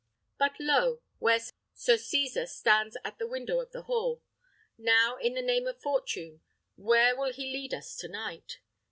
But, 0.39 0.53
lo! 0.59 0.99
where 1.19 1.37
Sir 1.75 1.95
Cesar 1.97 2.47
stands 2.47 2.97
at 3.05 3.19
the 3.19 3.27
window 3.27 3.59
of 3.59 3.71
the 3.71 3.83
hall. 3.83 4.23
Now, 4.75 5.17
in 5.17 5.35
the 5.35 5.43
name 5.43 5.67
of 5.67 5.79
fortune, 5.79 6.41
where 6.75 7.15
will 7.15 7.31
he 7.33 7.53
lead 7.53 7.71
us 7.75 7.95
to 7.97 8.07
night? 8.07 8.57